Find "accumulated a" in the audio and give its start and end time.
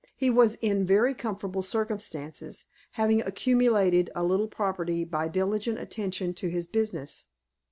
3.21-4.23